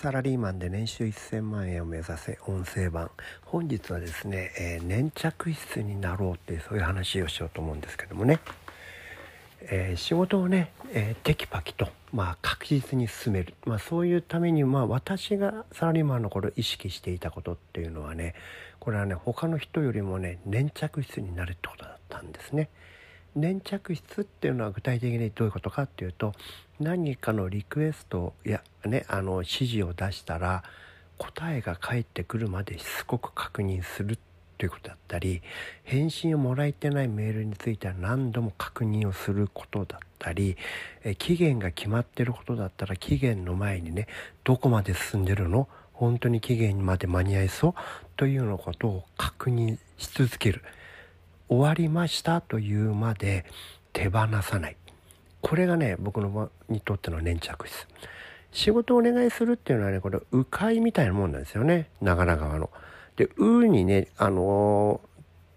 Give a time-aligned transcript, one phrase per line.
[0.00, 3.10] サラリーマンで年収1000万円を目指せ音声版。
[3.44, 8.38] 本日はですね、えー、粘着質になろうっていうそういう話をしようと思うんですけどもね、
[9.62, 18.36] えー、仕事をね、えー、テキパキと、まあ、確実に進める、まあ、そういうために、まあ、私がサラリーマンの頃意識していたことっていうのはね
[18.78, 22.68] これはね他の人よりもね粘着質になるってことだったんですね。
[23.36, 26.32] 粘着質っていうのは具体的にどういうことかっていうと
[26.80, 30.62] 何かのリクエストやねあの指示を出したら
[31.18, 34.18] 答えが返ってくるまでしつこく確認する
[34.56, 35.42] ということだったり
[35.84, 40.56] 返信をもらえてないメールについては何度も確認をすることだったり
[41.04, 44.08] え期限が決まってることだったら期限の前にね
[44.42, 45.68] どこまで進んでるの？
[45.92, 47.74] 本当に期限まで間に合いそう？
[48.16, 50.62] というようなことを確認し続ける。
[51.48, 53.44] 終わりましたというまで
[53.92, 54.76] 手放さない
[55.40, 57.86] これがね僕のにとっての粘着質
[58.52, 62.70] 仕事をお願いするっていうのはねこれ迂回みたいなもんなんですよね長良川の。
[63.16, 65.00] で「う」にねあの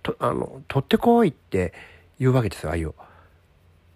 [0.03, 1.73] とあの取ってこいって
[2.19, 2.94] 言うわけですよあいう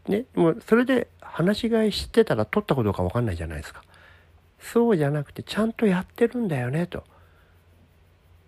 [0.07, 3.83] ねもうそれで話し飼い知ってたら取ったことか分かんないじゃないですか。
[4.59, 7.03] そうじゃなくてちゃんとやってるんだよねと。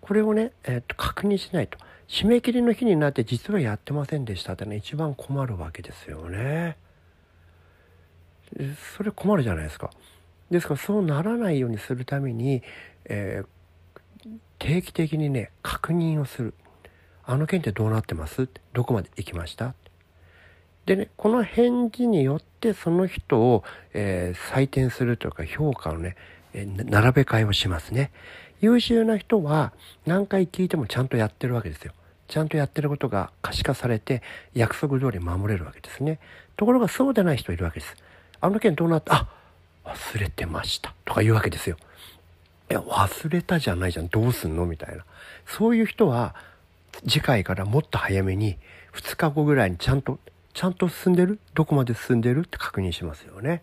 [0.00, 1.78] これをね、えー、っと確認しないと。
[2.08, 6.76] 締め切りの日になって実はやってませんでしたってね一番困るわけですよね。
[8.96, 9.90] それ困るじゃないですか。
[10.50, 12.62] ですからそうならないようにするために、
[13.04, 16.54] えー、定期的にね確認をする。
[17.24, 18.48] あの件ってどうなってます？
[18.72, 19.74] どこまで行きました？
[20.86, 26.16] でねこの返事によってその人を、えー、採点するというか評価をね、
[26.54, 28.10] 並べ替えをしますね。
[28.60, 29.72] 優秀な人は
[30.06, 31.92] 何回聞いてもちゃんとやってるわけですよ。
[32.26, 34.22] ちゃんとやってることが可視化されて
[34.54, 36.18] 約束通り守れるわけですね。
[36.56, 37.96] ところがそうでない人いるわけです。
[38.40, 39.14] あの件どうなった？
[39.14, 39.28] あ
[39.84, 41.76] 忘れてましたとか言うわけですよ。
[42.70, 44.66] いや忘れたじゃないじゃんどうすんの？
[44.66, 45.04] みたいな。
[45.46, 46.34] そういう人は
[47.06, 48.58] 次回からもっと早めに
[48.92, 50.18] 2日後ぐらいにちゃんと
[50.52, 51.38] ちゃんと進んでる？
[51.54, 52.40] どこまで進んでる？
[52.40, 53.62] って確認しますよね。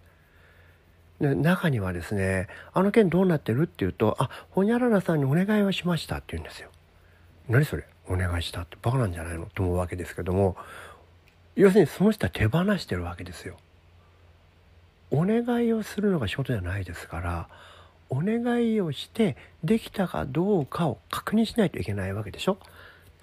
[1.19, 6.69] で中にはですね「あの件どうなってる?」って言うと「あほにゃららさんにお願いをしました」って言うんですよ。
[7.47, 10.57] 何それお願いしたってバカなんじゃないのと思うわけですけども
[11.55, 13.57] 要するにその人は手放してるわけですよ。
[15.11, 17.47] お願いをするのが仕事じゃないですから
[18.09, 18.41] お願
[18.73, 22.57] いをしてできたかどうかを確認しないといけないわけでしょ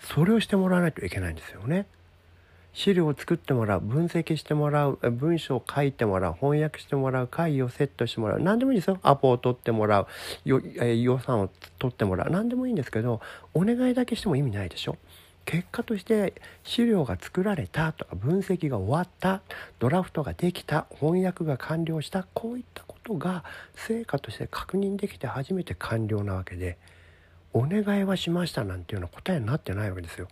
[0.01, 1.87] それをしてもらわないといけないんですよね。
[2.73, 8.99] 資料を作ってもらう分析してもらう文章を書いてもらう翻訳してもらう会議をセットしてもらう何でもいいですよ。
[9.03, 10.07] アポを取ってもらう
[10.47, 12.31] 予算を取ってもらう。
[12.31, 13.21] 何でもいいんですけど
[13.55, 14.97] お願いだけしても意味ないでしょ。
[15.45, 19.43] 結果として資料が作られたとか分析が終わった
[19.79, 23.45] ドラフトができた翻訳が完了したこういったことが
[23.75, 26.79] 成果として確認できて初めて完了なわけで
[27.53, 30.29] お願いはしましたなんていうような答えになってないわけですよ。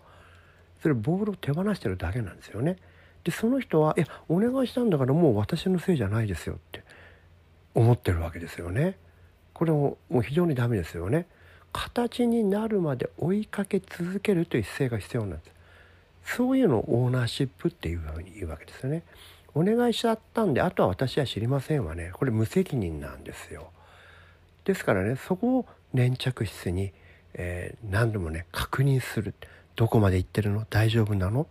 [0.82, 2.76] それボールを手放してるだけなんですよね。
[3.24, 6.82] でその人は「いやお願いしたんだからもう私のせいじゃないですよ」って
[7.74, 8.96] 思ってるわけですよね。
[9.52, 11.26] これももう非常にダメですよね。
[11.72, 15.52] 形になるまで追いかけ続けるという姿勢が必要なんです。
[16.36, 19.02] そういうのをオーナーシップっていうふうに言うわけですよね。
[19.54, 23.70] お願いしちゃったんであとは私は知りませんわねこれ無責任なんですよ。
[24.64, 26.92] ですからねそこを粘着質に、
[27.34, 29.34] えー、何度もね確認する。
[29.80, 30.66] どこまで行ってるの？
[30.68, 31.46] 大丈夫なの？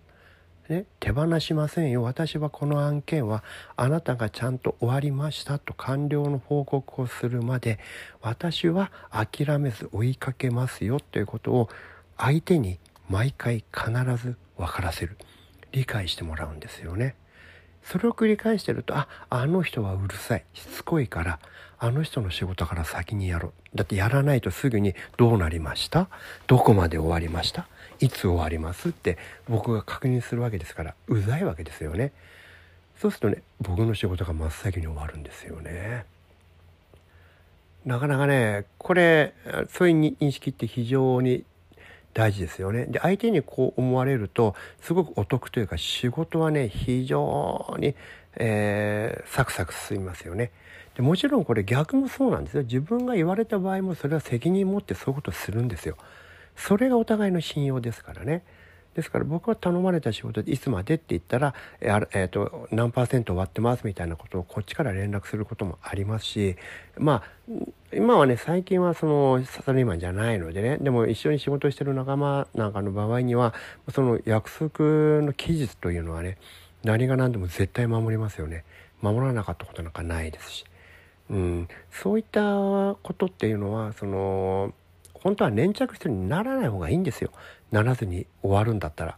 [0.67, 2.03] ね、手放しませんよ。
[2.03, 3.43] 私はこの案件は
[3.75, 7.79] あなたがちゃんと終わりましたと完了の報告をするまで
[8.21, 11.69] 私は諦めず追いかけますよということを
[12.19, 12.77] 相手に
[13.09, 13.89] 毎回必
[14.23, 15.17] ず分からせる。
[15.71, 17.15] 理解してもらうんですよね。
[17.83, 21.39] それを繰り返してるとああの人はうるさいしつこいから
[21.79, 23.77] あの人の仕事から先にやろう。
[23.77, 26.09] だってやらないとすぐにどうなりました？
[26.47, 27.67] どこまで終わりました？
[28.01, 29.17] いつ終わりますって
[29.47, 32.11] 僕が確認するわけですからうざいわけですよね。
[32.97, 36.05] そうするとね僕の仕事が真っ先に終わるんですよね。
[37.85, 39.33] なかなかねこれ
[39.69, 41.45] そういう認識って非常に
[42.13, 42.85] 大事ですよね。
[42.85, 47.95] で相手にこう思われるとすごくお得というか仕事はね非常に、
[48.35, 50.51] えー、サクサク進みますよね。
[50.95, 52.63] でもちろんこれ逆もそうなんですよ。
[52.63, 55.95] 自分が言われた場合もそれは責任持ってそういうことをするんですよ。
[56.55, 58.43] それがお互いの信用ですからね。
[58.99, 66.55] ですから僕は頼まれた仕事でいつまでって言ったら、えーと、何パーセント終わってますみたいなことをこっちから連絡することもありますし
[66.97, 67.23] まあ
[67.93, 73.53] 今はね最近はそのサラリーマンじゃないのでねでも一緒に仕事してる仲間なんかの場合には
[73.93, 74.85] その約束
[75.25, 76.37] の期日というのはね
[76.83, 78.63] 何が何でも絶対守りますよね。
[79.01, 80.65] 守らなかったことなんかないですし。
[81.29, 82.41] うん、そういった
[83.03, 84.73] ことっていうのはその
[85.13, 87.31] 本当は粘着質にならない方がいいんですよ。
[87.71, 89.15] ならずに終わるんだったら。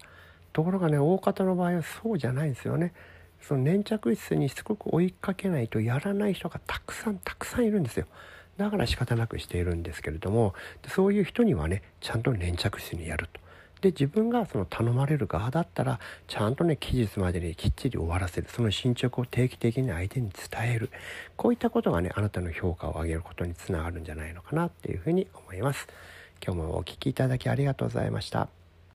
[0.54, 2.94] ところがね大方の場合はそうじゃないんですよね。
[3.42, 8.06] その粘着質にしつこく追いかけないとやらない人がたくさんたくさんいるんですよ。
[8.58, 10.54] だから仕方なくしているんですけれども
[10.88, 13.40] そういう人にはねちゃんと粘着質にやると。
[13.82, 18.48] で自分がその頼まれる側だったらちゃんとね期日までにきっちり終わらせる。
[18.50, 20.92] その進捗を定期的に相手に伝える。
[21.36, 25.88] こういったことがねあなたの評価を上げることにつながるんじゃないのかなっていうふうに思います。
[26.46, 28.61] 今日もお聴きいただきありがとうございました。